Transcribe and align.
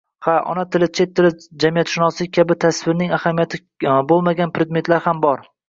«Ha, 0.25 0.33
ona 0.53 0.61
tili, 0.75 0.87
chet 0.99 1.11
tili, 1.19 1.31
jamiyatshunoslik 1.65 2.33
kabi 2.39 2.57
tasvirning 2.67 3.15
ahamiyati 3.21 3.63
bo‘lmagan 4.13 4.59
predmetlar 4.59 5.09
ham 5.09 5.25
bor. 5.31 5.49